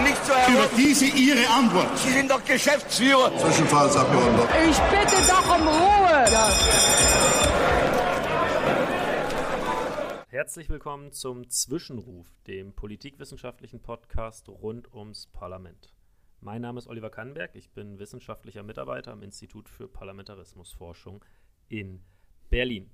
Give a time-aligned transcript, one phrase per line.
[0.00, 0.54] doch nicht so herum.
[0.54, 1.98] Über diese Ihre Antwort.
[1.98, 3.36] Sie sind doch Geschäftsführer.
[3.38, 4.48] Zwischenfallsabgeordneter.
[4.68, 6.24] Ich bitte doch um Ruhe.
[6.30, 6.48] Ja.
[10.28, 15.92] Herzlich willkommen zum Zwischenruf, dem politikwissenschaftlichen Podcast rund ums Parlament.
[16.40, 21.22] Mein Name ist Oliver Kannberg, ich bin wissenschaftlicher Mitarbeiter am Institut für Parlamentarismusforschung
[21.68, 22.00] in
[22.48, 22.90] Berlin.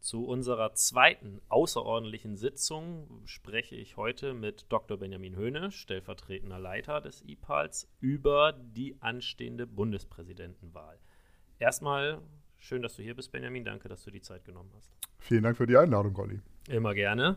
[0.00, 4.98] Zu unserer zweiten außerordentlichen Sitzung spreche ich heute mit Dr.
[4.98, 10.98] Benjamin Höhne, stellvertretender Leiter des IPALs, über die anstehende Bundespräsidentenwahl.
[11.58, 12.20] Erstmal
[12.56, 13.64] schön, dass du hier bist, Benjamin.
[13.64, 14.92] Danke, dass du die Zeit genommen hast.
[15.18, 16.40] Vielen Dank für die Einladung, Olli.
[16.68, 17.36] Immer gerne.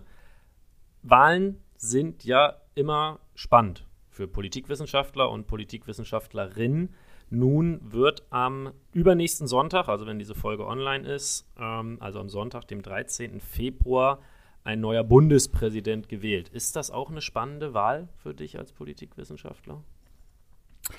[1.02, 6.94] Wahlen sind ja immer spannend für Politikwissenschaftler und Politikwissenschaftlerinnen.
[7.29, 12.67] Nun wird am übernächsten Sonntag, also wenn diese Folge online ist, ähm, also am Sonntag,
[12.67, 13.39] dem 13.
[13.39, 14.19] Februar,
[14.63, 16.49] ein neuer Bundespräsident gewählt.
[16.49, 19.83] Ist das auch eine spannende Wahl für dich als Politikwissenschaftler?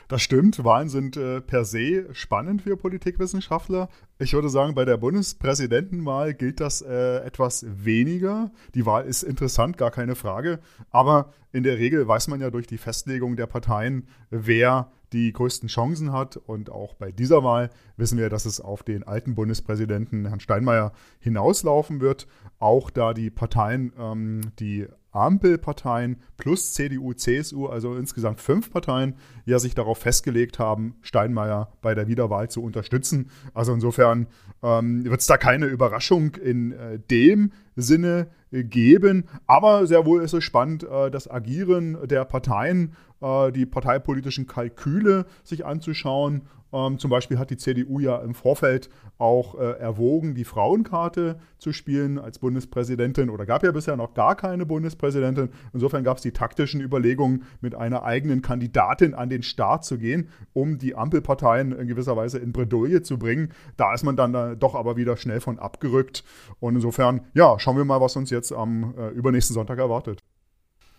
[0.09, 3.89] Das stimmt, Wahlen sind äh, per se spannend für Politikwissenschaftler.
[4.19, 8.51] Ich würde sagen, bei der Bundespräsidentenwahl gilt das äh, etwas weniger.
[8.75, 10.61] Die Wahl ist interessant, gar keine Frage.
[10.91, 15.69] Aber in der Regel weiß man ja durch die Festlegung der Parteien, wer die größten
[15.69, 16.37] Chancen hat.
[16.37, 20.93] Und auch bei dieser Wahl wissen wir, dass es auf den alten Bundespräsidenten Herrn Steinmeier
[21.19, 22.27] hinauslaufen wird.
[22.59, 29.59] Auch da die Parteien, ähm, die Ampelparteien plus CDU, CSU, also insgesamt fünf Parteien, ja
[29.59, 33.31] sich darauf festgelegt haben, Steinmeier bei der Wiederwahl zu unterstützen.
[33.55, 34.27] Also insofern
[34.63, 39.25] ähm, wird es da keine Überraschung in äh, dem Sinne geben.
[39.47, 45.27] Aber sehr wohl ist es spannend, äh, das Agieren der Parteien, äh, die parteipolitischen Kalküle
[45.45, 46.43] sich anzuschauen
[46.73, 51.73] ähm, zum Beispiel hat die CDU ja im Vorfeld auch äh, erwogen, die Frauenkarte zu
[51.73, 55.51] spielen als Bundespräsidentin oder gab ja bisher noch gar keine Bundespräsidentin.
[55.73, 60.29] Insofern gab es die taktischen Überlegungen, mit einer eigenen Kandidatin an den Start zu gehen,
[60.53, 63.53] um die Ampelparteien in gewisser Weise in Bredouille zu bringen.
[63.77, 66.25] Da ist man dann äh, doch aber wieder schnell von abgerückt.
[66.61, 70.21] Und insofern, ja, schauen wir mal, was uns jetzt am äh, übernächsten Sonntag erwartet.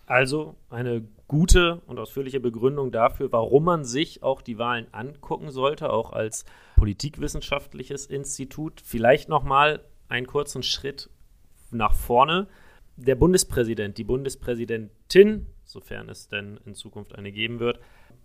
[0.06, 5.90] Also eine gute und ausführliche Begründung dafür, warum man sich auch die Wahlen angucken sollte,
[5.90, 6.44] auch als
[6.76, 8.82] politikwissenschaftliches Institut.
[8.84, 11.08] Vielleicht noch mal einen kurzen Schritt
[11.70, 12.48] nach vorne.
[12.96, 17.80] Der Bundespräsident, die Bundespräsidentin, sofern es denn in Zukunft eine geben wird,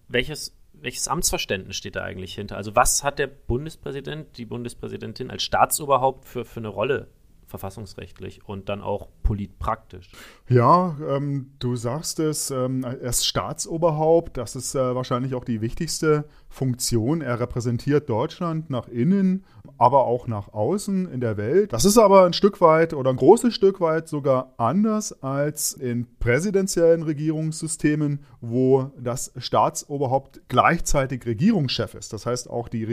[0.10, 2.58] welches, welches Amtsverständnis steht da eigentlich hinter?
[2.58, 7.08] Also was hat der Bundespräsident, die Bundespräsidentin als Staatsoberhaupt für, für eine Rolle
[7.48, 10.12] verfassungsrechtlich und dann auch politpraktisch.
[10.48, 15.62] Ja, ähm, du sagst es, ähm, er ist Staatsoberhaupt, das ist äh, wahrscheinlich auch die
[15.62, 17.22] wichtigste Funktion.
[17.22, 19.46] Er repräsentiert Deutschland nach innen,
[19.78, 21.74] aber auch nach außen in der Welt.
[21.74, 26.08] Das ist aber ein Stück weit oder ein großes Stück weit sogar anders als in
[26.20, 32.14] präsidentiellen Regierungssystemen, wo das Staatsoberhaupt gleichzeitig Regierungschef ist.
[32.14, 32.84] Das heißt, auch die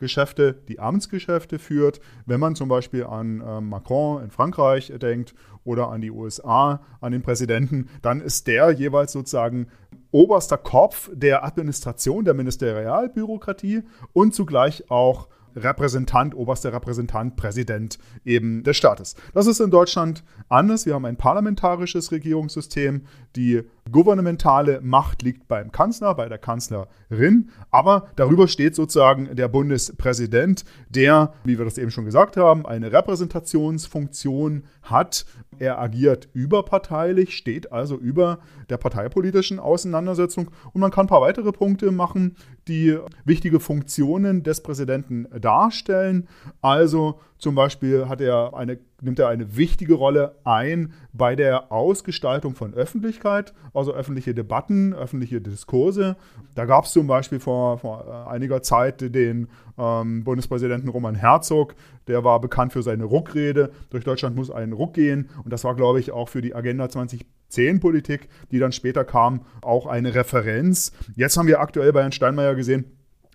[0.00, 2.00] Regierungsgeschäfte, die Amtsgeschäfte führt.
[2.26, 5.34] Wenn man zum Beispiel an äh, Macron in Frankreich denkt
[5.64, 9.66] oder an die USA, an den Präsidenten, dann ist der jeweils sozusagen
[10.10, 18.76] oberster Kopf der Administration, der Ministerialbürokratie und zugleich auch Repräsentant, oberster Repräsentant, Präsident eben des
[18.76, 19.16] Staates.
[19.34, 20.86] Das ist in Deutschland anders.
[20.86, 23.02] Wir haben ein parlamentarisches Regierungssystem.
[23.34, 27.50] Die gouvernementale Macht liegt beim Kanzler, bei der Kanzlerin.
[27.70, 32.92] Aber darüber steht sozusagen der Bundespräsident, der, wie wir das eben schon gesagt haben, eine
[32.92, 35.26] Repräsentationsfunktion hat.
[35.58, 38.38] Er agiert überparteilich, steht also über
[38.70, 40.50] der parteipolitischen Auseinandersetzung.
[40.72, 42.36] Und man kann ein paar weitere Punkte machen,
[42.68, 46.28] die wichtige Funktionen des Präsidenten darstellen.
[46.62, 52.54] Also zum Beispiel hat er eine, nimmt er eine wichtige Rolle ein bei der Ausgestaltung
[52.54, 56.16] von Öffentlichkeit, also öffentliche Debatten, öffentliche Diskurse.
[56.54, 59.48] Da gab es zum Beispiel vor, vor äh, einiger Zeit den
[59.78, 61.74] ähm, Bundespräsidenten Roman Herzog,
[62.06, 63.70] der war bekannt für seine Ruckrede.
[63.90, 65.28] Durch Deutschland muss ein Ruck gehen.
[65.44, 69.40] Und das war, glaube ich, auch für die Agenda 2010 Politik, die dann später kam,
[69.62, 70.92] auch eine Referenz.
[71.16, 72.84] Jetzt haben wir aktuell bei Herrn Steinmeier gesehen,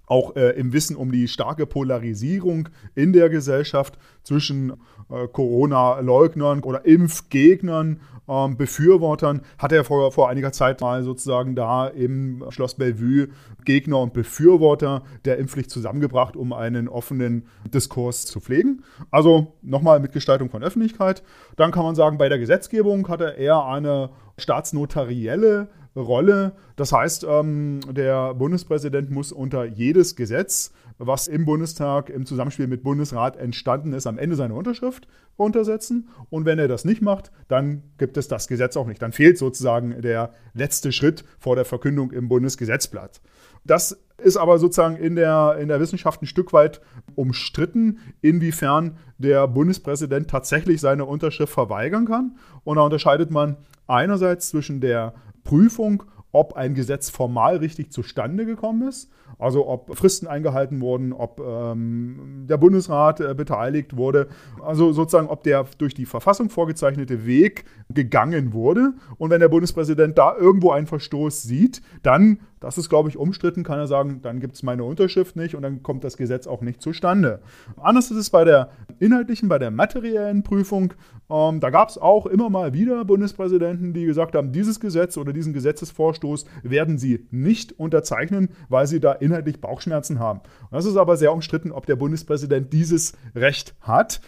[0.07, 4.73] auch äh, im Wissen um die starke Polarisierung in der Gesellschaft zwischen
[5.09, 11.87] äh, Corona-Leugnern oder Impfgegnern, ähm, Befürwortern, hat er vor, vor einiger Zeit mal sozusagen da
[11.87, 13.29] im Schloss Bellevue
[13.65, 18.83] Gegner und Befürworter der Impfpflicht zusammengebracht, um einen offenen Diskurs zu pflegen.
[19.11, 21.23] Also nochmal mit Gestaltung von Öffentlichkeit.
[21.55, 26.53] Dann kann man sagen, bei der Gesetzgebung hat er eher eine staatsnotarielle Rolle.
[26.75, 32.83] Das heißt, ähm, der Bundespräsident muss unter jedes Gesetz, was im Bundestag im Zusammenspiel mit
[32.83, 36.09] Bundesrat entstanden ist, am Ende seine Unterschrift untersetzen.
[36.29, 39.01] Und wenn er das nicht macht, dann gibt es das Gesetz auch nicht.
[39.01, 43.21] Dann fehlt sozusagen der letzte Schritt vor der Verkündung im Bundesgesetzblatt.
[43.65, 46.81] Das ist aber sozusagen in der, in der Wissenschaft ein Stück weit
[47.15, 52.37] umstritten, inwiefern der Bundespräsident tatsächlich seine Unterschrift verweigern kann.
[52.63, 53.57] Und da unterscheidet man
[53.87, 55.13] einerseits zwischen der
[55.45, 56.03] Prüfung,
[56.33, 59.09] ob ein Gesetz formal richtig zustande gekommen ist,
[59.39, 64.27] also ob Fristen eingehalten wurden, ob ähm, der Bundesrat äh, beteiligt wurde,
[64.61, 68.95] also sozusagen ob der durch die Verfassung vorgezeichnete Weg gegangen wurde.
[69.17, 73.63] Und wenn der Bundespräsident da irgendwo einen Verstoß sieht, dann das ist, glaube ich, umstritten,
[73.63, 76.61] kann er sagen, dann gibt es meine Unterschrift nicht und dann kommt das Gesetz auch
[76.61, 77.41] nicht zustande.
[77.77, 78.69] Anders ist es bei der
[78.99, 80.93] inhaltlichen, bei der materiellen Prüfung.
[81.29, 85.33] Ähm, da gab es auch immer mal wieder Bundespräsidenten, die gesagt haben, dieses Gesetz oder
[85.33, 90.39] diesen Gesetzesvorstoß werden sie nicht unterzeichnen, weil sie da inhaltlich Bauchschmerzen haben.
[90.39, 94.21] Und das ist aber sehr umstritten, ob der Bundespräsident dieses Recht hat.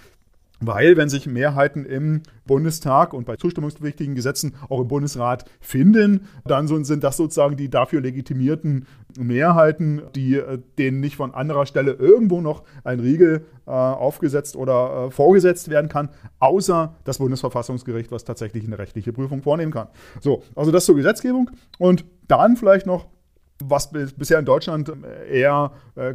[0.59, 6.67] Weil, wenn sich Mehrheiten im Bundestag und bei zustimmungspflichtigen Gesetzen auch im Bundesrat finden, dann
[6.67, 8.87] sind das sozusagen die dafür legitimierten
[9.19, 15.07] Mehrheiten, die äh, denen nicht von anderer Stelle irgendwo noch ein Riegel äh, aufgesetzt oder
[15.07, 16.09] äh, vorgesetzt werden kann,
[16.39, 19.89] außer das Bundesverfassungsgericht, was tatsächlich eine rechtliche Prüfung vornehmen kann.
[20.21, 21.51] So, also das zur Gesetzgebung.
[21.77, 23.07] Und dann vielleicht noch
[23.63, 24.91] was bisher in Deutschland
[25.29, 26.13] eher äh,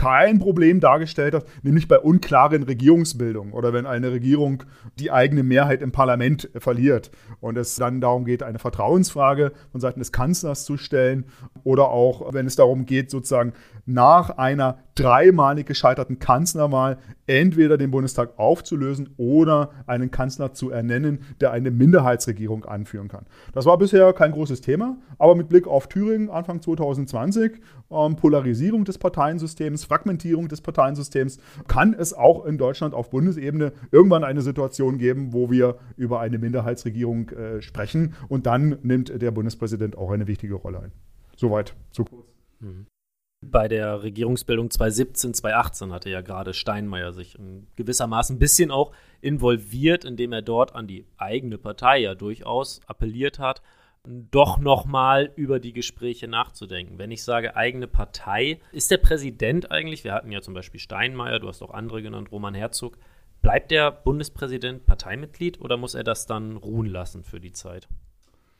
[0.00, 4.62] kein Problem dargestellt hat, nämlich bei unklaren Regierungsbildungen oder wenn eine Regierung
[4.98, 7.10] die eigene Mehrheit im Parlament verliert
[7.40, 11.26] und es dann darum geht, eine Vertrauensfrage von Seiten des Kanzlers zu stellen
[11.64, 13.52] oder auch wenn es darum geht, sozusagen
[13.84, 21.52] nach einer dreimalig gescheiterten Kanzlerwahl entweder den Bundestag aufzulösen oder einen Kanzler zu ernennen, der
[21.52, 23.24] eine Minderheitsregierung anführen kann.
[23.52, 27.60] Das war bisher kein großes Thema, aber mit Blick auf Thüringen Anfang 2020,
[27.90, 34.24] ähm, Polarisierung des Parteiensystems, Fragmentierung des Parteiensystems, kann es auch in Deutschland auf Bundesebene irgendwann
[34.24, 39.96] eine Situation geben, wo wir über eine Minderheitsregierung äh, sprechen und dann nimmt der Bundespräsident
[39.96, 40.92] auch eine wichtige Rolle ein.
[41.36, 42.26] Soweit, zu kurz.
[42.60, 42.86] Mhm.
[43.42, 48.92] Bei der Regierungsbildung 2017, 2018 hatte ja gerade Steinmeier sich in gewissermaßen ein bisschen auch
[49.22, 53.62] involviert, indem er dort an die eigene Partei ja durchaus appelliert hat,
[54.04, 56.98] doch nochmal über die Gespräche nachzudenken.
[56.98, 61.38] Wenn ich sage eigene Partei, ist der Präsident eigentlich, wir hatten ja zum Beispiel Steinmeier,
[61.38, 62.98] du hast auch andere genannt, Roman Herzog,
[63.40, 67.88] bleibt der Bundespräsident Parteimitglied oder muss er das dann ruhen lassen für die Zeit?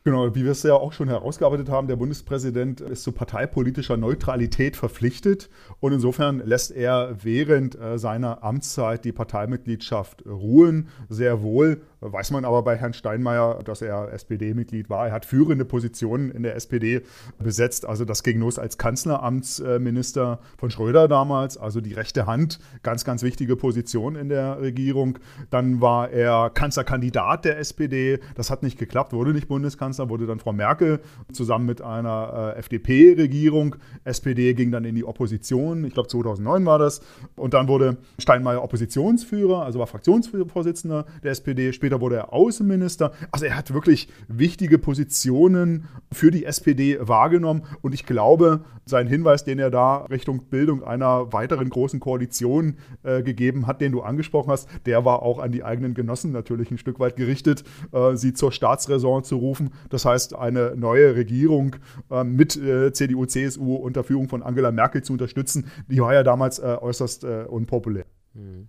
[0.02, 4.74] Genau, wie wir es ja auch schon herausgearbeitet haben, der Bundespräsident ist zu parteipolitischer Neutralität
[4.78, 10.88] verpflichtet und insofern lässt er während äh, seiner Amtszeit die Parteimitgliedschaft ruhen.
[11.10, 15.08] Sehr wohl weiß man aber bei Herrn Steinmeier, dass er SPD-Mitglied war.
[15.08, 17.02] Er hat führende Positionen in der SPD
[17.38, 17.86] besetzt.
[17.86, 23.22] Also das ging los als Kanzleramtsminister von Schröder damals, also die rechte Hand, ganz, ganz
[23.22, 25.18] wichtige Position in der Regierung.
[25.50, 28.18] Dann war er Kanzlerkandidat der SPD.
[28.34, 30.08] Das hat nicht geklappt, wurde nicht Bundeskanzler.
[30.08, 31.00] Wurde dann Frau Merkel
[31.32, 33.76] zusammen mit einer äh, FDP-Regierung.
[34.04, 37.02] SPD ging dann in die Opposition, ich glaube 2009 war das.
[37.36, 41.72] Und dann wurde Steinmeier Oppositionsführer, also war Fraktionsvorsitzender der SPD.
[41.72, 43.12] Später wurde er Außenminister.
[43.30, 47.62] Also er hat wirklich wichtige Positionen für die SPD wahrgenommen.
[47.80, 53.22] Und ich glaube, sein Hinweis, den er da Richtung Bildung einer weiteren großen Koalition äh,
[53.22, 56.78] gegeben hat, den du angesprochen hast, der war auch an die eigenen Genossen natürlich ein
[56.78, 59.70] Stück weit gerichtet, äh, sie zur Staatsräson zu rufen.
[59.88, 61.76] Das heißt, eine neue Regierung
[62.10, 66.22] äh, mit äh, CDU, CSU unter Führung von Angela Merkel zu unterstützen, die war ja
[66.22, 68.04] damals äh, äußerst äh, unpopulär.
[68.34, 68.68] Mhm.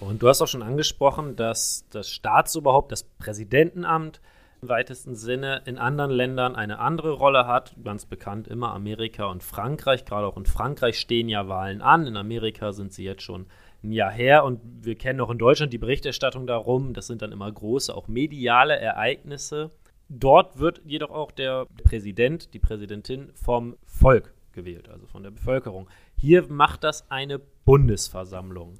[0.00, 4.20] Und du hast auch schon angesprochen, dass das Staatsoberhaupt, das Präsidentenamt
[4.62, 7.74] im weitesten Sinne in anderen Ländern eine andere Rolle hat.
[7.82, 10.04] Ganz bekannt immer Amerika und Frankreich.
[10.04, 12.06] Gerade auch in Frankreich stehen ja Wahlen an.
[12.06, 13.46] In Amerika sind sie jetzt schon
[13.82, 16.92] ein Jahr her und wir kennen auch in Deutschland die Berichterstattung darum.
[16.92, 19.70] Das sind dann immer große, auch mediale Ereignisse.
[20.08, 25.88] Dort wird jedoch auch der Präsident, die Präsidentin vom Volk gewählt, also von der Bevölkerung.
[26.16, 28.78] Hier macht das eine Bundesversammlung.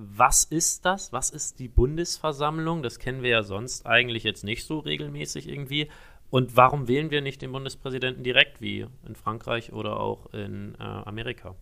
[0.00, 1.12] Was ist das?
[1.12, 2.84] Was ist die Bundesversammlung?
[2.84, 5.88] Das kennen wir ja sonst eigentlich jetzt nicht so regelmäßig irgendwie.
[6.30, 10.84] Und warum wählen wir nicht den Bundespräsidenten direkt wie in Frankreich oder auch in äh,
[10.84, 11.56] Amerika?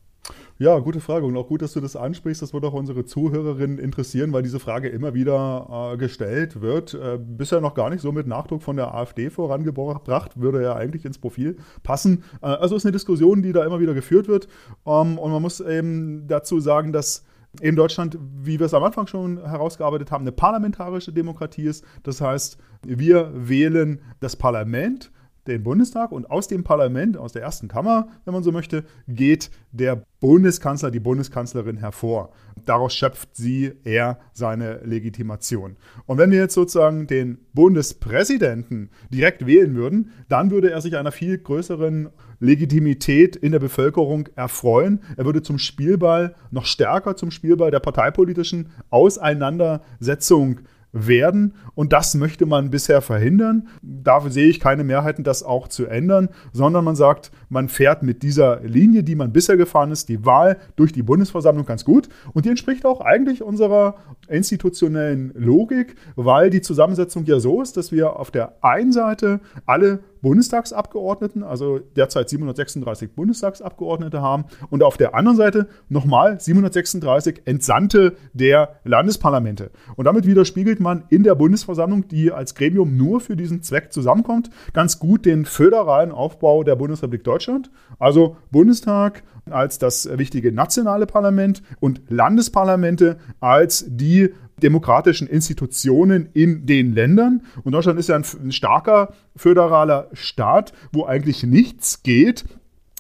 [0.58, 2.42] Ja, gute Frage und auch gut, dass du das ansprichst.
[2.42, 6.92] Das wird auch unsere Zuhörerinnen interessieren, weil diese Frage immer wieder äh, gestellt wird.
[6.92, 11.06] Äh, bisher noch gar nicht so mit Nachdruck von der AfD vorangebracht, würde ja eigentlich
[11.06, 12.22] ins Profil passen.
[12.42, 14.46] Äh, also ist eine Diskussion, die da immer wieder geführt wird.
[14.84, 17.24] Ähm, und man muss eben dazu sagen, dass
[17.60, 21.84] in Deutschland, wie wir es am Anfang schon herausgearbeitet haben, eine parlamentarische Demokratie ist.
[22.02, 25.10] Das heißt, wir wählen das Parlament
[25.46, 29.50] den Bundestag und aus dem Parlament, aus der ersten Kammer, wenn man so möchte, geht
[29.72, 32.30] der Bundeskanzler, die Bundeskanzlerin hervor.
[32.66, 35.76] Daraus schöpft sie, er, seine Legitimation.
[36.04, 41.12] Und wenn wir jetzt sozusagen den Bundespräsidenten direkt wählen würden, dann würde er sich einer
[41.12, 45.00] viel größeren Legitimität in der Bevölkerung erfreuen.
[45.16, 50.60] Er würde zum Spielball, noch stärker zum Spielball der parteipolitischen Auseinandersetzung
[50.96, 51.54] werden.
[51.74, 53.68] Und das möchte man bisher verhindern.
[53.82, 58.22] Dafür sehe ich keine Mehrheiten, das auch zu ändern, sondern man sagt, man fährt mit
[58.22, 62.08] dieser Linie, die man bisher gefahren ist, die Wahl durch die Bundesversammlung ganz gut.
[62.32, 63.96] Und die entspricht auch eigentlich unserer
[64.28, 70.00] institutionellen Logik, weil die Zusammensetzung ja so ist, dass wir auf der einen Seite alle
[70.22, 78.80] Bundestagsabgeordneten, also derzeit 736 Bundestagsabgeordnete haben und auf der anderen Seite nochmal 736 Entsandte der
[78.82, 79.70] Landesparlamente.
[79.94, 84.50] Und damit widerspiegelt man in der Bundesversammlung, die als Gremium nur für diesen Zweck zusammenkommt,
[84.72, 87.70] ganz gut den föderalen Aufbau der Bundesrepublik Deutschland.
[87.98, 94.30] Also Bundestag als das wichtige nationale Parlament und Landesparlamente als die
[94.62, 97.42] demokratischen Institutionen in den Ländern.
[97.62, 102.44] Und Deutschland ist ja ein, ein starker föderaler Staat, wo eigentlich nichts geht,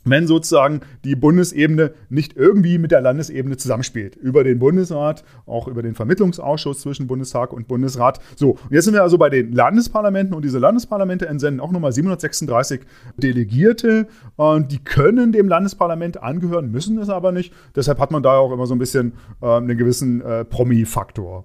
[0.06, 4.16] wenn sozusagen die Bundesebene nicht irgendwie mit der Landesebene zusammenspielt.
[4.16, 8.20] Über den Bundesrat, auch über den Vermittlungsausschuss zwischen Bundestag und Bundesrat.
[8.36, 11.92] So, und jetzt sind wir also bei den Landesparlamenten und diese Landesparlamente entsenden auch nochmal
[11.92, 12.80] 736
[13.16, 17.52] Delegierte und die können dem Landesparlament angehören, müssen es aber nicht.
[17.74, 21.44] Deshalb hat man da auch immer so ein bisschen äh, einen gewissen äh, Promi-Faktor.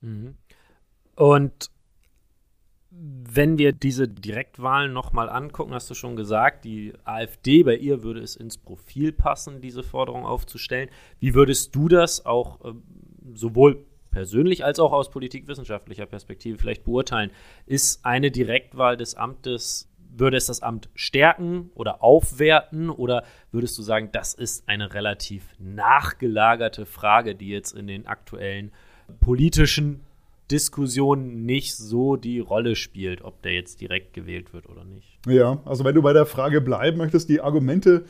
[0.00, 0.34] Mhm.
[1.16, 1.70] Und
[3.36, 8.20] wenn wir diese Direktwahlen nochmal angucken, hast du schon gesagt, die AfD, bei ihr würde
[8.20, 10.88] es ins Profil passen, diese Forderung aufzustellen.
[11.20, 12.72] Wie würdest du das auch äh,
[13.34, 17.30] sowohl persönlich als auch aus politikwissenschaftlicher Perspektive vielleicht beurteilen?
[17.66, 23.82] Ist eine Direktwahl des Amtes, würde es das Amt stärken oder aufwerten oder würdest du
[23.82, 28.72] sagen, das ist eine relativ nachgelagerte Frage, die jetzt in den aktuellen
[29.20, 30.05] politischen
[30.50, 35.18] Diskussion nicht so die Rolle spielt, ob der jetzt direkt gewählt wird oder nicht.
[35.26, 38.04] Ja, also wenn du bei der Frage bleiben möchtest, die Argumente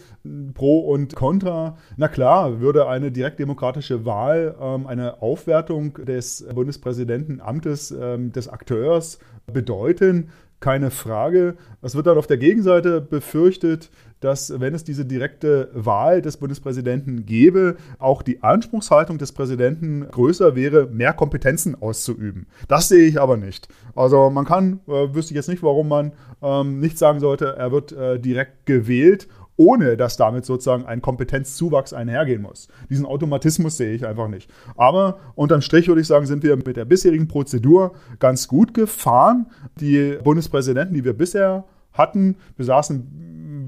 [0.53, 8.33] pro und contra, na klar, würde eine direktdemokratische Wahl ähm, eine Aufwertung des Bundespräsidentenamtes, ähm,
[8.33, 9.19] des Akteurs
[9.51, 11.57] bedeuten keine Frage.
[11.83, 17.27] Es wird dann auf der Gegenseite befürchtet, dass, wenn es diese direkte Wahl des Bundespräsidenten
[17.27, 22.47] gäbe, auch die Anspruchshaltung des Präsidenten größer wäre, mehr Kompetenzen auszuüben.
[22.69, 23.69] Das sehe ich aber nicht.
[23.95, 27.73] Also man kann, äh, wüsste ich jetzt nicht, warum man ähm, nicht sagen sollte, er
[27.73, 32.69] wird äh, direkt gewählt ohne dass damit sozusagen ein Kompetenzzuwachs einhergehen muss.
[32.91, 34.51] Diesen Automatismus sehe ich einfach nicht.
[34.77, 39.47] Aber unterm Strich würde ich sagen, sind wir mit der bisherigen Prozedur ganz gut gefahren.
[39.81, 43.27] Die Bundespräsidenten, die wir bisher hatten, besaßen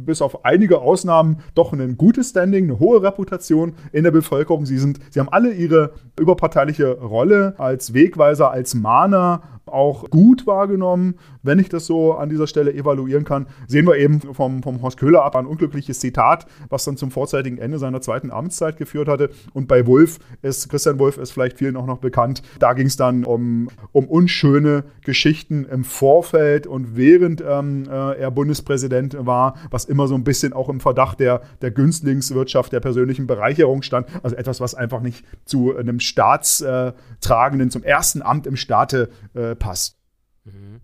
[0.09, 4.65] bis auf einige Ausnahmen doch ein gutes Standing, eine hohe Reputation in der Bevölkerung.
[4.65, 11.15] Sie, sind, sie haben alle ihre überparteiliche Rolle als Wegweiser, als Mahner auch gut wahrgenommen.
[11.43, 14.99] Wenn ich das so an dieser Stelle evaluieren kann, sehen wir eben vom, vom Horst
[14.99, 19.31] Köhler ab ein unglückliches Zitat, was dann zum vorzeitigen Ende seiner zweiten Amtszeit geführt hatte.
[19.53, 22.97] Und bei Wolf ist, Christian Wolf ist vielleicht vielen auch noch bekannt, da ging es
[22.97, 29.85] dann um, um unschöne Geschichten im Vorfeld und während ähm, äh, er Bundespräsident war, was
[29.85, 34.07] immer so ein bisschen auch im Verdacht der, der Günstlingswirtschaft, der persönlichen Bereicherung stand.
[34.23, 39.99] Also etwas, was einfach nicht zu einem Staatstragenden, zum ersten Amt im Staate äh, passt.
[40.45, 40.81] Mhm.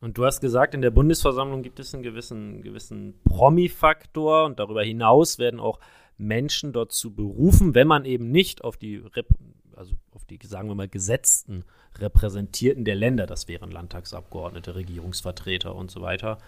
[0.00, 4.82] Und du hast gesagt, in der Bundesversammlung gibt es einen gewissen, gewissen Promi-Faktor und darüber
[4.82, 5.78] hinaus werden auch
[6.16, 9.02] Menschen dort zu berufen, wenn man eben nicht auf die,
[9.74, 11.64] also auf die, sagen wir mal, gesetzten
[11.98, 16.38] Repräsentierten der Länder, das wären Landtagsabgeordnete, Regierungsvertreter und so weiter,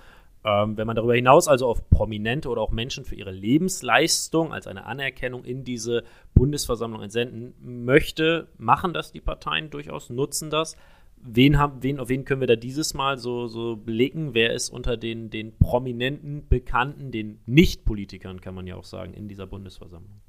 [0.44, 4.66] ähm, wenn man darüber hinaus also auf Prominente oder auch Menschen für ihre Lebensleistung als
[4.66, 10.76] eine Anerkennung in diese Bundesversammlung entsenden möchte, machen das die Parteien durchaus, nutzen das
[11.22, 14.34] wen, haben, wen, auf wen können wir da dieses Mal so, so blicken?
[14.34, 19.28] Wer ist unter den, den prominenten, bekannten, den Nicht-Politikern, kann man ja auch sagen, in
[19.28, 20.20] dieser Bundesversammlung?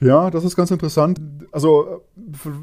[0.00, 1.20] Ja, das ist ganz interessant.
[1.50, 2.02] Also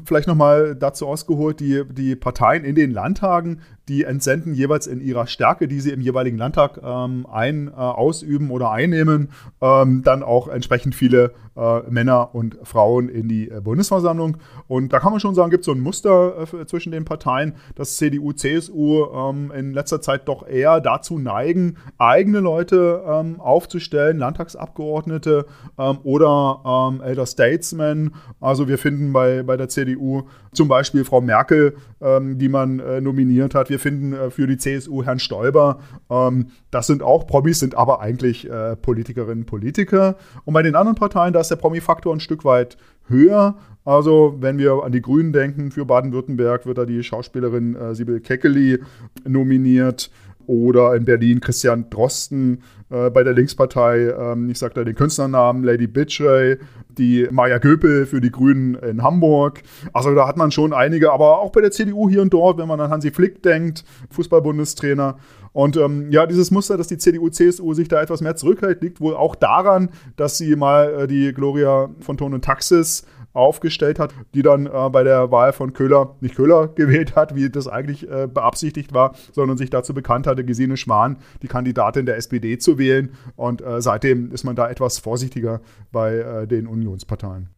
[0.04, 5.26] vielleicht nochmal dazu ausgeholt, die, die Parteien in den Landtagen, die entsenden jeweils in ihrer
[5.26, 10.48] Stärke, die sie im jeweiligen Landtag ähm, ein, äh, ausüben oder einnehmen, ähm, dann auch
[10.48, 14.38] entsprechend viele äh, Männer und Frauen in die äh, Bundesversammlung.
[14.66, 17.54] Und da kann man schon sagen, gibt es so ein Muster äh, zwischen den Parteien,
[17.74, 24.18] dass CDU, CSU ähm, in letzter Zeit doch eher dazu neigen, eigene Leute ähm, aufzustellen,
[24.18, 25.46] Landtagsabgeordnete
[25.78, 28.12] ähm, oder ähm, älter Statesman.
[28.40, 33.00] Also wir finden bei, bei der CDU zum Beispiel Frau Merkel, ähm, die man äh,
[33.00, 33.70] nominiert hat.
[33.70, 35.80] Wir finden äh, für die CSU Herrn Stoiber.
[36.10, 40.16] Ähm, das sind auch Promis, sind aber eigentlich äh, Politikerinnen und Politiker.
[40.44, 42.76] Und bei den anderen Parteien, da ist der Promi-Faktor ein Stück weit
[43.08, 43.56] höher.
[43.84, 48.20] Also, wenn wir an die Grünen denken, für Baden-Württemberg wird da die Schauspielerin äh, Sibyl
[48.20, 48.80] Keckeli
[49.24, 50.10] nominiert
[50.46, 55.64] oder in Berlin Christian Drosten äh, bei der Linkspartei, ähm, ich sage da den Künstlernamen,
[55.64, 56.58] Lady Bitchrey,
[56.96, 59.62] die Maya Göpel für die Grünen in Hamburg.
[59.92, 62.68] Also da hat man schon einige, aber auch bei der CDU hier und dort, wenn
[62.68, 65.18] man an Hansi Flick denkt, Fußballbundestrainer.
[65.52, 69.00] Und ähm, ja, dieses Muster, dass die CDU, CSU sich da etwas mehr zurückhält, liegt
[69.00, 73.06] wohl auch daran, dass sie mal äh, die Gloria von Ton und Taxis
[73.36, 77.50] aufgestellt hat, die dann äh, bei der Wahl von Köhler nicht Köhler gewählt hat, wie
[77.50, 82.16] das eigentlich äh, beabsichtigt war, sondern sich dazu bekannt hatte, Gesine Schwan, die Kandidatin der
[82.16, 83.14] SPD, zu wählen.
[83.36, 85.60] Und äh, seitdem ist man da etwas vorsichtiger
[85.92, 87.50] bei äh, den Unionsparteien.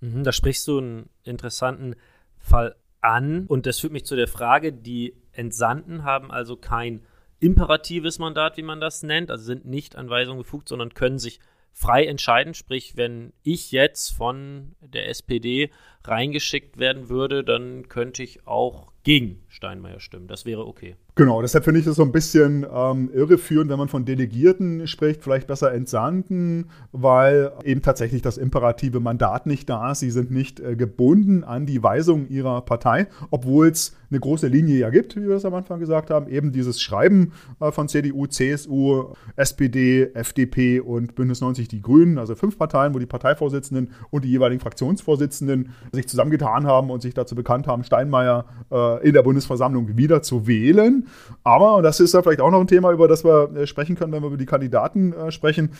[0.00, 1.94] Mhm, da sprichst du einen interessanten
[2.38, 3.46] Fall an.
[3.46, 7.02] Und das führt mich zu der Frage, die Entsandten haben also kein
[7.38, 11.40] imperatives Mandat, wie man das nennt, also sind nicht an Weisung befugt, sondern können sich
[11.76, 12.54] frei entscheiden.
[12.54, 15.70] Sprich, wenn ich jetzt von der SPD
[16.04, 20.26] reingeschickt werden würde, dann könnte ich auch gegen Steinmeier stimmen.
[20.26, 20.96] Das wäre okay.
[21.14, 25.22] Genau, deshalb finde ich das so ein bisschen ähm, irreführend, wenn man von Delegierten spricht,
[25.22, 30.00] vielleicht besser Entsandten, weil eben tatsächlich das imperative Mandat nicht da ist.
[30.00, 34.78] Sie sind nicht äh, gebunden an die Weisung ihrer Partei, obwohl es eine große Linie
[34.78, 36.28] ja gibt, wie wir das am Anfang gesagt haben.
[36.28, 42.34] Eben dieses Schreiben äh, von CDU, CSU, SPD, FDP und Bündnis 90 Die Grünen, also
[42.34, 47.34] fünf Parteien, wo die Parteivorsitzenden und die jeweiligen Fraktionsvorsitzenden sich zusammengetan haben und sich dazu
[47.34, 51.06] bekannt haben, Steinmeier äh, in der Bundesversammlung wieder zu wählen.
[51.44, 53.96] Aber, und das ist ja vielleicht auch noch ein Thema, über das wir äh, sprechen
[53.96, 55.70] können, wenn wir über die Kandidaten äh, sprechen,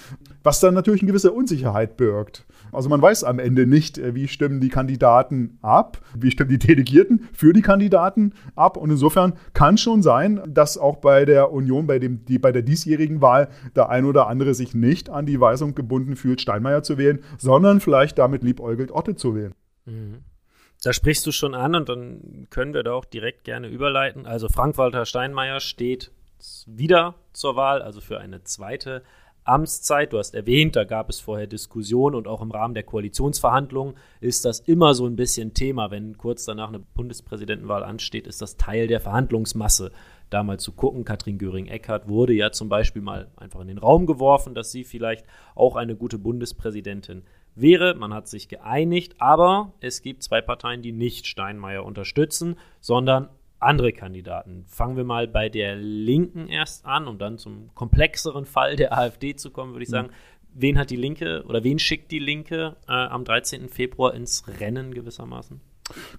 [0.42, 2.46] was dann natürlich eine gewisse Unsicherheit birgt.
[2.73, 6.58] Also man weiß am Ende nicht, äh, wie stimmen die Kandidaten ab, wie stimmen die
[6.58, 8.76] Delegierten für die Kandidaten ab.
[8.76, 12.62] Und insofern kann schon sein, dass auch bei der Union, bei, dem, die, bei der
[12.62, 16.99] diesjährigen Wahl, der ein oder andere sich nicht an die Weisung gebunden fühlt, Steinmeier zu
[16.99, 19.54] wählen, sondern vielleicht damit liebäugelt, Otte zu wählen.
[19.87, 20.16] Mhm.
[20.83, 24.26] Da sprichst du schon an und dann können wir da auch direkt gerne überleiten.
[24.26, 26.12] Also Frank-Walter Steinmeier steht
[26.66, 29.02] wieder zur Wahl, also für eine zweite
[29.45, 30.12] Amtszeit.
[30.12, 34.44] Du hast erwähnt, da gab es vorher Diskussionen und auch im Rahmen der Koalitionsverhandlungen ist
[34.44, 35.90] das immer so ein bisschen Thema.
[35.90, 39.92] Wenn kurz danach eine Bundespräsidentenwahl ansteht, ist das Teil der Verhandlungsmasse,
[40.31, 41.05] da mal zu gucken.
[41.05, 45.27] Katrin Göring-Eckardt wurde ja zum Beispiel mal einfach in den Raum geworfen, dass sie vielleicht
[45.55, 47.23] auch eine gute Bundespräsidentin
[47.55, 47.95] wäre.
[47.95, 53.93] Man hat sich geeinigt, aber es gibt zwei Parteien, die nicht Steinmeier unterstützen, sondern andere
[53.93, 54.65] Kandidaten.
[54.67, 59.35] Fangen wir mal bei der Linken erst an, um dann zum komplexeren Fall der AfD
[59.35, 60.09] zu kommen, würde ich sagen.
[60.09, 60.12] Mhm.
[60.59, 63.69] Wen hat die Linke oder wen schickt die Linke äh, am 13.
[63.69, 65.61] Februar ins Rennen gewissermaßen?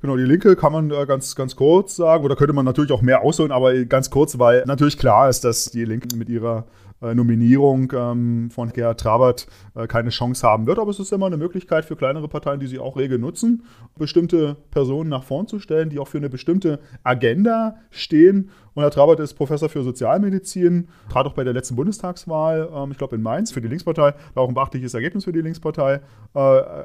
[0.02, 3.02] Genau, die Linke kann man äh, ganz, ganz kurz sagen, oder könnte man natürlich auch
[3.02, 6.66] mehr ausholen, aber ganz kurz, weil natürlich klar ist, dass die Linke mit ihrer
[7.00, 10.80] äh, Nominierung ähm, von Gerhard Trabert äh, keine Chance haben wird.
[10.80, 13.64] Aber es ist immer eine Möglichkeit für kleinere Parteien, die sie auch rege nutzen,
[14.00, 18.50] bestimmte Personen nach vorn zu stellen, die auch für eine bestimmte Agenda stehen.
[18.74, 22.98] Und Herr Trabert ist Professor für Sozialmedizin, trat auch bei der letzten Bundestagswahl, ähm, ich
[22.98, 26.02] glaube in Mainz, für die Linkspartei, war auch ein beachtliches Ergebnis für die Linkspartei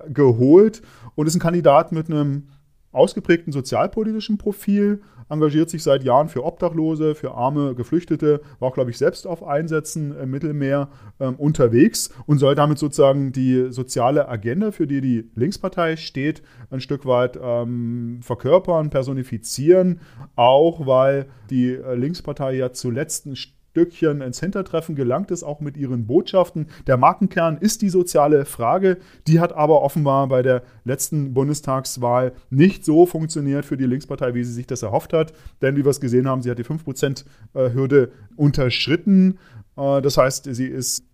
[0.08, 0.80] geholt
[1.14, 2.44] und ist ein Kandidat mit einem
[2.92, 8.90] ausgeprägten sozialpolitischen Profil, engagiert sich seit Jahren für Obdachlose, für arme Geflüchtete, war auch, glaube
[8.90, 14.72] ich, selbst auf Einsätzen im Mittelmeer ähm, unterwegs und soll damit sozusagen die soziale Agenda,
[14.72, 20.00] für die die Linkspartei steht, ein Stück weit ähm, verkörpern, personifizieren,
[20.36, 23.36] auch weil die äh, Linkspartei ja zuletzt ein
[23.72, 26.66] Stückchen ins Hintertreffen gelangt ist, auch mit ihren Botschaften.
[26.86, 28.98] Der Markenkern ist die soziale Frage.
[29.26, 34.44] Die hat aber offenbar bei der letzten Bundestagswahl nicht so funktioniert für die Linkspartei, wie
[34.44, 35.32] sie sich das erhofft hat.
[35.62, 39.38] Denn wie wir es gesehen haben, sie hat die 5%-Hürde unterschritten.
[39.78, 41.06] Äh, das heißt, sie ist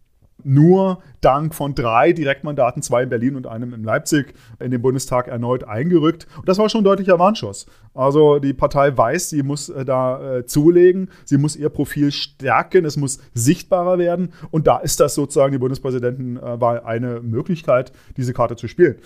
[0.44, 5.26] nur dank von drei Direktmandaten, zwei in Berlin und einem in Leipzig, in den Bundestag
[5.28, 6.26] erneut eingerückt.
[6.36, 7.66] Und das war schon ein deutlicher Warnschuss.
[7.94, 12.84] Also die Partei weiß, sie muss äh, da äh, zulegen, sie muss ihr Profil stärken,
[12.84, 14.32] es muss sichtbarer werden.
[14.50, 18.96] Und da ist das sozusagen die Bundespräsidentenwahl eine Möglichkeit, diese Karte zu spielen.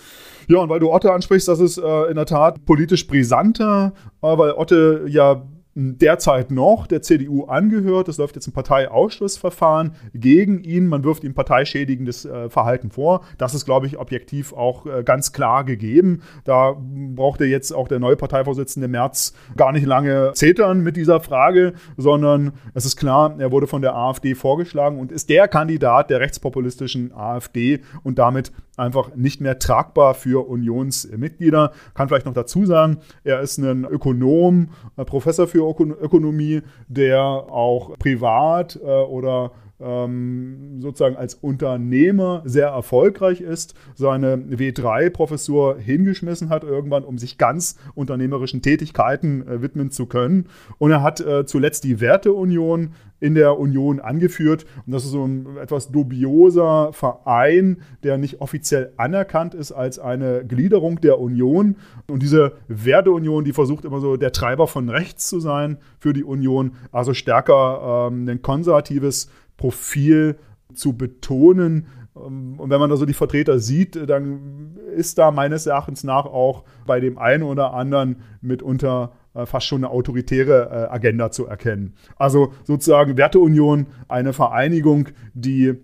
[0.47, 4.37] Ja, und weil du Otte ansprichst, das ist äh, in der Tat politisch brisanter, äh,
[4.37, 5.41] weil Otte ja
[5.75, 8.07] derzeit noch der CDU angehört.
[8.07, 10.87] Es läuft jetzt ein Parteiausschlussverfahren gegen ihn.
[10.87, 13.23] Man wirft ihm parteischädigendes äh, Verhalten vor.
[13.37, 16.21] Das ist, glaube ich, objektiv auch äh, ganz klar gegeben.
[16.43, 21.73] Da brauchte jetzt auch der neue Parteivorsitzende Merz gar nicht lange zetern mit dieser Frage,
[21.97, 26.19] sondern es ist klar, er wurde von der AfD vorgeschlagen und ist der Kandidat der
[26.19, 31.71] rechtspopulistischen AfD und damit einfach nicht mehr tragbar für Unionsmitglieder.
[31.93, 38.79] Kann vielleicht noch dazu sagen, er ist ein Ökonom, Professor für Ökonomie, der auch privat
[38.83, 39.51] äh, oder
[39.83, 47.77] ähm, sozusagen als Unternehmer sehr erfolgreich ist, seine W3-Professur hingeschmissen hat irgendwann, um sich ganz
[47.95, 50.47] unternehmerischen Tätigkeiten äh, widmen zu können.
[50.77, 52.91] Und er hat äh, zuletzt die Werteunion
[53.23, 54.65] in der Union angeführt.
[54.85, 60.43] Und das ist so ein etwas dubioser Verein, der nicht offiziell anerkannt ist als eine
[60.45, 61.77] Gliederung der Union.
[62.07, 66.25] Und diese Werteunion, die versucht immer so der Treiber von rechts zu sein für die
[66.25, 70.37] Union, also stärker ähm, ein konservatives Profil
[70.73, 71.87] zu betonen.
[72.15, 76.25] Ähm, und wenn man da so die Vertreter sieht, dann ist da meines Erachtens nach
[76.25, 81.47] auch bei dem einen oder anderen mitunter äh, fast schon eine autoritäre äh, Agenda zu
[81.47, 81.95] erkennen.
[82.15, 85.75] Also sozusagen Werteunion, eine Vereinigung, die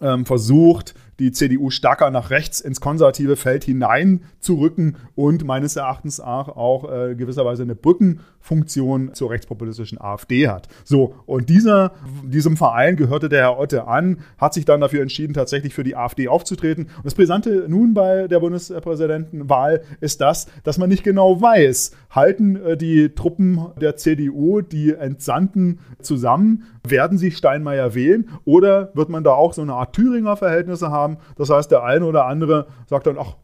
[0.00, 6.48] ähm, versucht, die CDU stärker nach rechts ins konservative Feld hineinzurücken und meines Erachtens auch,
[6.48, 7.74] auch äh, gewisserweise eine
[8.48, 10.68] Brückenfunktion zur rechtspopulistischen AfD hat.
[10.84, 11.92] So, und dieser,
[12.24, 15.96] diesem Verein gehörte der Herr Otte an, hat sich dann dafür entschieden, tatsächlich für die
[15.96, 16.84] AfD aufzutreten.
[16.84, 22.56] Und das Brisante nun bei der Bundespräsidentenwahl ist das, dass man nicht genau weiß, halten
[22.56, 29.24] äh, die Truppen der CDU die Entsandten zusammen, werden sie Steinmeier wählen oder wird man
[29.24, 31.18] da auch so eine Art Thüringer Verhältnisse haben?
[31.36, 33.36] Das heißt, der eine oder andere sagt dann, ach,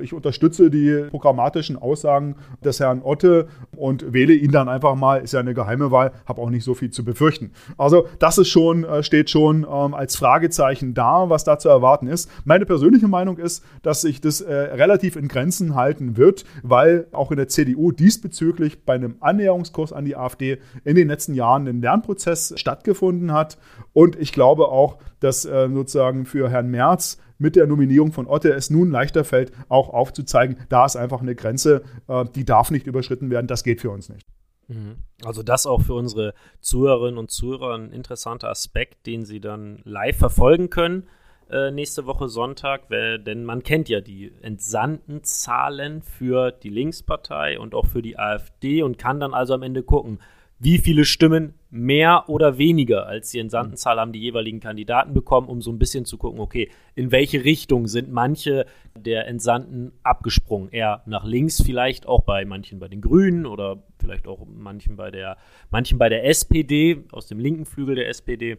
[0.00, 3.46] ich unterstütze die programmatischen Aussagen des Herrn Otte
[3.76, 5.18] und wähle ihn dann einfach mal.
[5.18, 7.52] Ist ja eine geheime Wahl, habe auch nicht so viel zu befürchten.
[7.78, 12.08] Also das ist schon, äh, steht schon ähm, als Fragezeichen da, was da zu erwarten
[12.08, 12.28] ist.
[12.44, 17.30] Meine persönliche Meinung ist, dass sich das äh, relativ in Grenzen halten wird, weil auch
[17.30, 21.80] in der CDU diesbezüglich bei einem Annäherungskurs an die AfD in den letzten Jahren ein
[21.80, 23.58] Lernprozess stattgefunden hat.
[23.92, 28.52] Und ich glaube auch, dass äh, sozusagen für Herrn Merz mit der Nominierung von Otte
[28.52, 32.86] es nun leichter fällt, auch aufzuzeigen, da ist einfach eine Grenze, äh, die darf nicht
[32.86, 34.26] überschritten werden, das geht für uns nicht.
[34.68, 34.96] Mhm.
[35.24, 40.16] Also das auch für unsere Zuhörerinnen und Zuhörer ein interessanter Aspekt, den sie dann live
[40.16, 41.04] verfolgen können
[41.52, 47.58] äh, nächste Woche Sonntag, weil, denn man kennt ja die entsandten Zahlen für die Linkspartei
[47.60, 50.18] und auch für die AfD und kann dann also am Ende gucken,
[50.62, 55.60] wie viele Stimmen mehr oder weniger als die Entsandtenzahl haben die jeweiligen Kandidaten bekommen, um
[55.60, 60.70] so ein bisschen zu gucken, okay, in welche Richtung sind manche der Entsandten abgesprungen?
[60.70, 65.10] Eher nach links vielleicht auch bei manchen bei den Grünen oder vielleicht auch manchen bei
[65.10, 65.36] der,
[65.72, 68.56] manchen bei der SPD, aus dem linken Flügel der SPD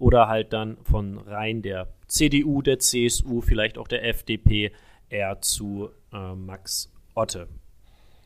[0.00, 4.72] oder halt dann von Reihen der CDU, der CSU, vielleicht auch der FDP
[5.08, 7.46] eher zu äh, Max Otte.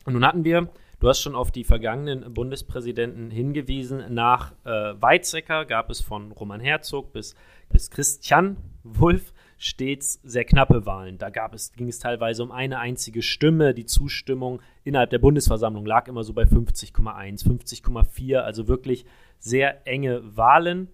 [0.05, 4.13] Und nun hatten wir Du hast schon auf die vergangenen Bundespräsidenten hingewiesen.
[4.13, 7.35] Nach äh, Weizsäcker gab es von Roman Herzog bis,
[7.69, 11.17] bis Christian Wulff stets sehr knappe Wahlen.
[11.17, 13.73] Da gab es, ging es teilweise um eine einzige Stimme.
[13.73, 19.05] Die Zustimmung innerhalb der Bundesversammlung lag immer so bei 50,1, 50,4, also wirklich
[19.37, 20.89] sehr enge Wahlen.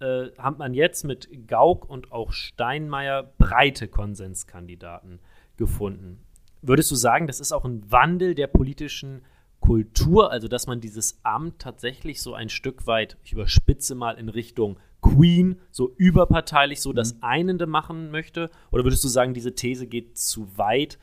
[0.00, 5.20] Äh, hat man jetzt mit Gauck und auch Steinmeier breite Konsenskandidaten
[5.58, 6.24] gefunden.
[6.62, 9.22] Würdest du sagen, das ist auch ein Wandel der politischen
[9.62, 14.28] Kultur, also dass man dieses Amt tatsächlich so ein Stück weit, ich überspitze mal in
[14.28, 17.18] Richtung Queen, so überparteilich, so das mhm.
[17.22, 18.50] Einende machen möchte?
[18.70, 20.98] Oder würdest du sagen, diese These geht zu weit?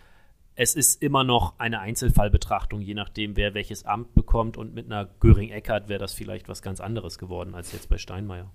[0.56, 4.58] Es ist immer noch eine Einzelfallbetrachtung, je nachdem, wer welches Amt bekommt.
[4.58, 8.52] Und mit einer Göring-Eckert wäre das vielleicht was ganz anderes geworden als jetzt bei Steinmeier.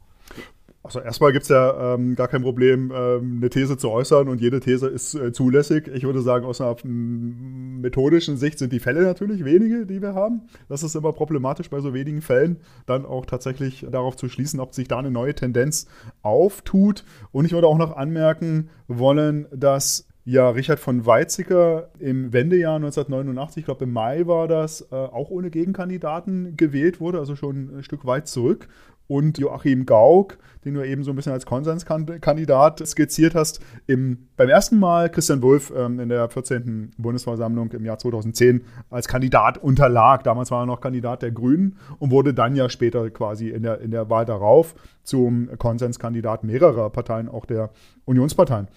[0.85, 4.43] Also erstmal gibt es ja ähm, gar kein Problem, ähm, eine These zu äußern und
[4.43, 5.89] jede These ist äh, zulässig.
[5.89, 10.43] Ich würde sagen, aus einer methodischen Sicht sind die Fälle natürlich wenige, die wir haben.
[10.69, 14.75] Das ist immer problematisch bei so wenigen Fällen, dann auch tatsächlich darauf zu schließen, ob
[14.75, 15.87] sich da eine neue Tendenz
[16.21, 17.03] auftut.
[17.33, 23.61] Und ich würde auch noch anmerken wollen, dass ja, Richard von Weizsäcker im Wendejahr 1989,
[23.61, 27.83] ich glaube im Mai war das, äh, auch ohne Gegenkandidaten gewählt wurde, also schon ein
[27.83, 28.69] Stück weit zurück
[29.07, 34.49] und Joachim Gauck, den du eben so ein bisschen als Konsenskandidat skizziert hast, im, beim
[34.49, 36.93] ersten Mal Christian Wulff ähm, in der 14.
[36.97, 40.25] Bundesversammlung im Jahr 2010 als Kandidat unterlag.
[40.25, 43.81] Damals war er noch Kandidat der Grünen und wurde dann ja später quasi in der,
[43.81, 47.71] in der Wahl darauf zum Konsenskandidat mehrerer Parteien, auch der
[48.07, 48.69] Unionsparteien.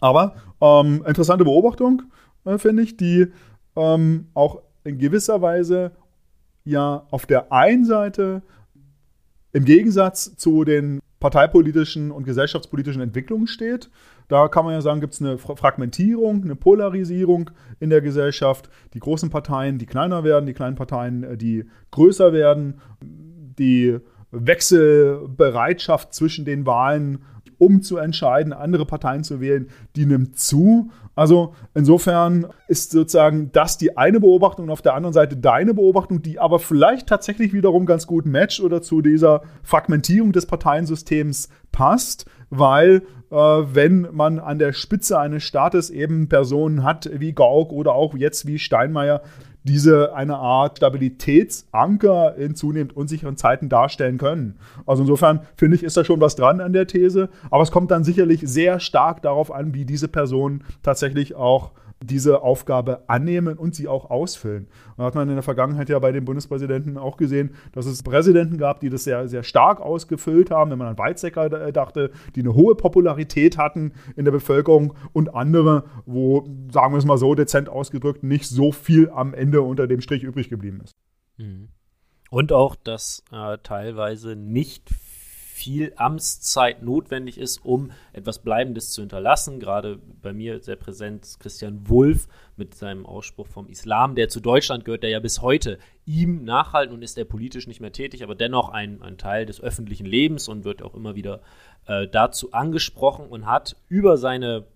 [0.00, 2.02] Aber ähm, interessante Beobachtung,
[2.44, 3.28] äh, finde ich, die
[3.76, 5.92] ähm, auch in gewisser Weise
[6.64, 8.42] ja auf der einen Seite
[9.52, 13.90] im Gegensatz zu den parteipolitischen und gesellschaftspolitischen Entwicklungen steht.
[14.28, 18.68] Da kann man ja sagen, gibt es eine Fragmentierung, eine Polarisierung in der Gesellschaft.
[18.94, 22.80] Die großen Parteien, die kleiner werden, die kleinen Parteien, äh, die größer werden.
[23.00, 23.98] Die
[24.32, 27.18] Wechselbereitschaft zwischen den Wahlen,
[27.62, 30.90] um zu entscheiden, andere Parteien zu wählen, die nimmt zu.
[31.14, 36.22] Also insofern ist sozusagen das die eine Beobachtung und auf der anderen Seite deine Beobachtung,
[36.22, 42.26] die aber vielleicht tatsächlich wiederum ganz gut matcht oder zu dieser Fragmentierung des Parteiensystems passt,
[42.50, 47.92] weil äh, wenn man an der Spitze eines Staates eben Personen hat wie Gauck oder
[47.92, 49.22] auch jetzt wie Steinmeier,
[49.64, 54.58] diese eine Art Stabilitätsanker in zunehmend unsicheren Zeiten darstellen können.
[54.86, 57.90] Also insofern finde ich, ist da schon was dran an der These, aber es kommt
[57.90, 61.72] dann sicherlich sehr stark darauf an, wie diese Personen tatsächlich auch
[62.02, 64.68] diese Aufgabe annehmen und sie auch ausfüllen.
[64.96, 68.58] Und hat man in der Vergangenheit ja bei den Bundespräsidenten auch gesehen, dass es Präsidenten
[68.58, 72.40] gab, die das sehr, sehr stark ausgefüllt haben, wenn man an Weizsäcker äh, dachte, die
[72.40, 77.34] eine hohe Popularität hatten in der Bevölkerung und andere, wo, sagen wir es mal so
[77.34, 80.96] dezent ausgedrückt, nicht so viel am Ende unter dem Strich übrig geblieben ist.
[81.38, 81.68] Mhm.
[82.30, 84.88] Und auch, dass äh, teilweise nicht
[85.62, 89.60] viel Amtszeit notwendig ist, um etwas Bleibendes zu hinterlassen.
[89.60, 94.84] Gerade bei mir sehr präsent Christian Wulff mit seinem Ausspruch vom Islam, der zu Deutschland
[94.84, 98.34] gehört, der ja bis heute ihm nachhalten und ist er politisch nicht mehr tätig, aber
[98.34, 101.42] dennoch ein, ein Teil des öffentlichen Lebens und wird auch immer wieder
[101.86, 104.66] äh, dazu angesprochen und hat über seine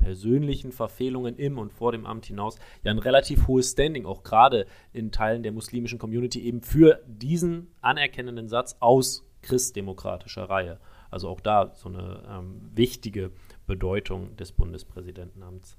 [0.00, 4.66] persönlichen Verfehlungen im und vor dem Amt hinaus ja ein relativ hohes Standing, auch gerade
[4.92, 10.78] in Teilen der muslimischen Community, eben für diesen anerkennenden Satz aus christdemokratischer Reihe.
[11.10, 13.32] Also auch da so eine ähm, wichtige
[13.66, 15.76] Bedeutung des Bundespräsidentenamts.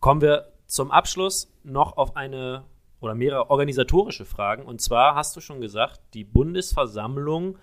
[0.00, 2.64] Kommen wir zum Abschluss noch auf eine
[3.00, 4.64] oder mehrere organisatorische Fragen.
[4.64, 7.58] Und zwar hast du schon gesagt, die Bundesversammlung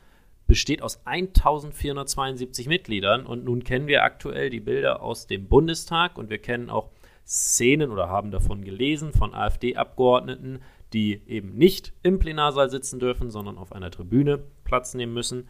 [0.47, 6.29] besteht aus 1472 Mitgliedern und nun kennen wir aktuell die Bilder aus dem Bundestag und
[6.29, 6.89] wir kennen auch
[7.25, 10.61] Szenen oder haben davon gelesen von AfD-Abgeordneten,
[10.93, 15.47] die eben nicht im Plenarsaal sitzen dürfen, sondern auf einer Tribüne Platz nehmen müssen.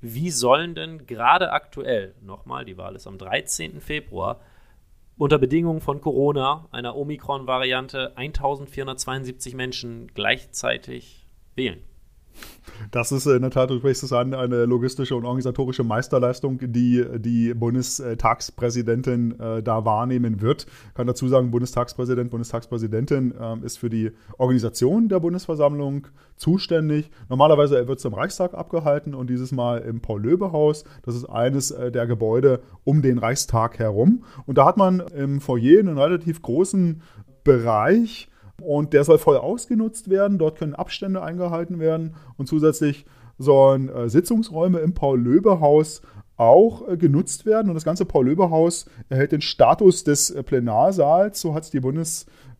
[0.00, 3.80] Wie sollen denn gerade aktuell, nochmal, die Wahl ist am 13.
[3.80, 4.40] Februar,
[5.16, 11.82] unter Bedingungen von Corona, einer Omikron-Variante, 1472 Menschen gleichzeitig wählen?
[12.90, 17.04] Das ist in der Tat, du sprichst es an, eine logistische und organisatorische Meisterleistung, die
[17.18, 20.66] die Bundestagspräsidentin äh, da wahrnehmen wird.
[20.88, 27.10] Ich kann dazu sagen, Bundestagspräsident, Bundestagspräsidentin äh, ist für die Organisation der Bundesversammlung zuständig.
[27.28, 30.84] Normalerweise wird es im Reichstag abgehalten und dieses Mal im Paul-Löbe-Haus.
[31.02, 34.24] Das ist eines äh, der Gebäude um den Reichstag herum.
[34.46, 37.02] Und da hat man im Foyer einen relativ großen
[37.44, 38.28] Bereich,
[38.62, 40.38] und der soll voll ausgenutzt werden.
[40.38, 43.04] Dort können Abstände eingehalten werden und zusätzlich
[43.38, 46.02] sollen äh, Sitzungsräume im Paul-Löbe-Haus
[46.36, 47.68] auch äh, genutzt werden.
[47.68, 51.40] Und das ganze Paul-Löbe-Haus erhält den Status des äh, Plenarsaals.
[51.40, 51.82] So hat es die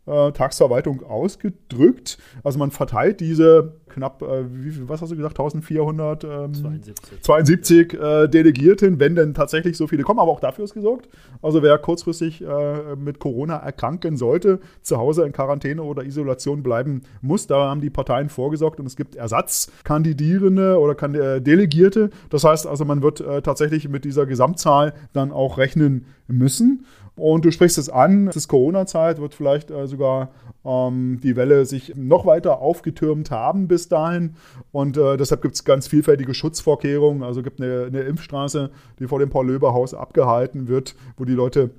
[0.05, 2.19] Bundestagsverwaltung ausgedrückt.
[2.43, 7.95] Also man verteilt diese knapp, äh, wie, was hast du gesagt, 1400 ähm, 72, 72
[7.95, 10.19] äh, Delegierten, wenn denn tatsächlich so viele kommen.
[10.19, 11.09] Aber auch dafür ist gesorgt.
[11.43, 17.03] Also wer kurzfristig äh, mit Corona erkranken sollte, zu Hause in Quarantäne oder Isolation bleiben
[17.21, 22.11] muss, da haben die Parteien vorgesorgt und es gibt Ersatzkandidierende oder kan äh, Delegierte.
[22.31, 26.87] Das heißt also, man wird äh, tatsächlich mit dieser Gesamtzahl dann auch rechnen müssen.
[27.15, 30.31] Und du sprichst es an, es ist Corona-Zeit, wird vielleicht äh, sogar
[30.65, 34.37] ähm, die Welle sich noch weiter aufgetürmt haben bis dahin.
[34.71, 37.23] Und äh, deshalb gibt es ganz vielfältige Schutzvorkehrungen.
[37.23, 41.71] Also gibt eine, eine Impfstraße, die vor dem Paul-Löber-Haus abgehalten wird, wo die Leute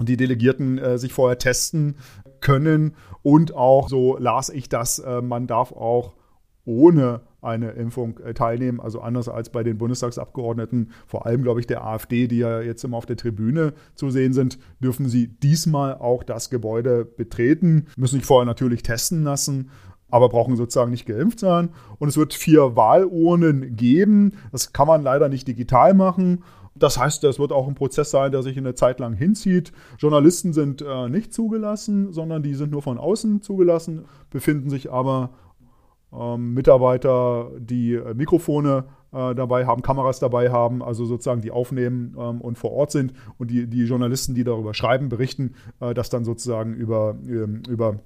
[0.00, 1.96] die Delegierten äh, sich vorher testen
[2.40, 2.94] können.
[3.22, 6.14] Und auch, so las ich das, äh, man darf auch
[6.70, 8.80] ohne eine Impfung äh, teilnehmen.
[8.80, 12.84] Also anders als bei den Bundestagsabgeordneten, vor allem, glaube ich, der AfD, die ja jetzt
[12.84, 18.16] immer auf der Tribüne zu sehen sind, dürfen sie diesmal auch das Gebäude betreten, müssen
[18.16, 19.70] sich vorher natürlich testen lassen
[20.12, 21.68] aber brauchen sozusagen nicht geimpft sein.
[22.00, 24.32] Und es wird vier Wahlurnen geben.
[24.50, 26.42] Das kann man leider nicht digital machen.
[26.74, 29.70] Das heißt, es wird auch ein Prozess sein, der sich eine Zeit lang hinzieht.
[29.98, 35.30] Journalisten sind äh, nicht zugelassen, sondern die sind nur von außen zugelassen, befinden sich aber
[36.12, 42.16] ähm, Mitarbeiter, die äh, Mikrofone äh, dabei haben, Kameras dabei haben, also sozusagen die aufnehmen
[42.18, 46.10] ähm, und vor Ort sind und die, die Journalisten, die darüber schreiben, berichten, äh, das
[46.10, 48.00] dann sozusagen über, ähm, über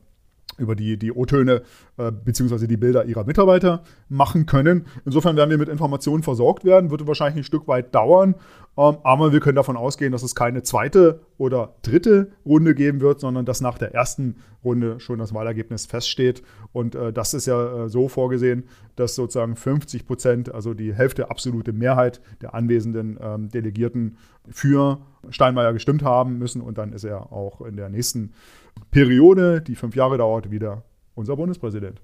[0.58, 1.62] über die, die O-Töne
[1.96, 2.66] äh, bzw.
[2.66, 4.86] die Bilder ihrer Mitarbeiter machen können.
[5.04, 8.34] Insofern werden wir mit Informationen versorgt werden, wird wahrscheinlich ein Stück weit dauern,
[8.76, 13.20] ähm, aber wir können davon ausgehen, dass es keine zweite oder dritte Runde geben wird,
[13.20, 16.42] sondern dass nach der ersten Runde schon das Wahlergebnis feststeht.
[16.72, 18.64] Und äh, das ist ja äh, so vorgesehen,
[18.96, 24.16] dass sozusagen 50 Prozent, also die Hälfte absolute Mehrheit der anwesenden ähm, Delegierten
[24.50, 24.98] für
[25.30, 26.60] Steinmeier gestimmt haben müssen.
[26.60, 28.32] Und dann ist er auch in der nächsten
[28.90, 30.84] Periode, die fünf Jahre dauert, wieder
[31.14, 32.00] unser Bundespräsident.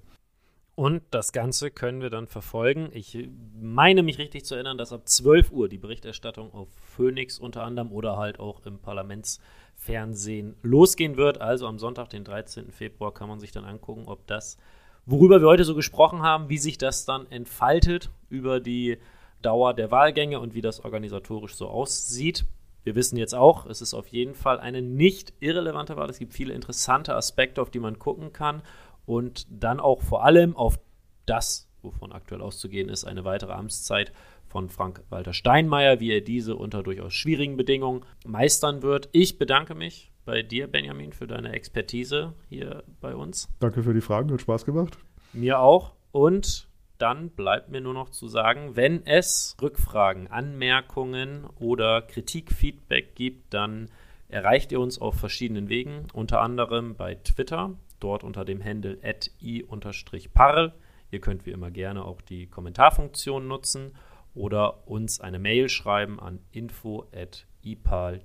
[0.80, 2.88] Und das Ganze können wir dann verfolgen.
[2.92, 3.28] Ich
[3.61, 7.92] meine mich richtig zu erinnern, dass ab 12 Uhr die Berichterstattung auf Phoenix unter anderem
[7.92, 11.38] oder halt auch im Parlamentsfernsehen losgehen wird.
[11.40, 12.70] Also am Sonntag, den 13.
[12.70, 14.56] Februar, kann man sich dann angucken, ob das,
[15.04, 18.96] worüber wir heute so gesprochen haben, wie sich das dann entfaltet über die
[19.42, 22.46] Dauer der Wahlgänge und wie das organisatorisch so aussieht.
[22.82, 26.08] Wir wissen jetzt auch, es ist auf jeden Fall eine nicht irrelevante Wahl.
[26.08, 28.62] Es gibt viele interessante Aspekte, auf die man gucken kann
[29.06, 30.78] und dann auch vor allem auf
[31.26, 34.12] das, wovon aktuell auszugehen ist, eine weitere Amtszeit
[34.46, 39.08] von Frank-Walter Steinmeier, wie er diese unter durchaus schwierigen Bedingungen meistern wird.
[39.12, 43.48] Ich bedanke mich bei dir, Benjamin, für deine Expertise hier bei uns.
[43.60, 44.98] Danke für die Fragen, hat Spaß gemacht.
[45.32, 45.92] Mir auch.
[46.12, 46.68] Und
[47.00, 53.54] dann bleibt mir nur noch zu sagen, wenn es Rückfragen, Anmerkungen oder Kritik, Feedback gibt,
[53.54, 53.90] dann
[54.28, 58.98] erreicht ihr uns auf verschiedenen Wegen, unter anderem bei Twitter dort unter dem Handle
[59.42, 60.72] i-parl.
[61.10, 63.92] Ihr könnt wie immer gerne auch die Kommentarfunktion nutzen
[64.34, 68.20] oder uns eine Mail schreiben an info.ipal.de.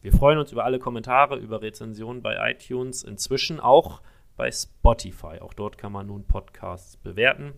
[0.00, 4.00] Wir freuen uns über alle Kommentare, über Rezensionen bei iTunes, inzwischen auch
[4.36, 5.40] bei Spotify.
[5.40, 7.52] Auch dort kann man nun Podcasts bewerten.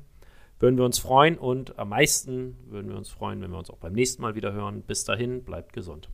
[0.60, 3.78] Würden wir uns freuen und am meisten würden wir uns freuen, wenn wir uns auch
[3.78, 4.82] beim nächsten Mal wieder hören.
[4.82, 6.08] Bis dahin, bleibt gesund.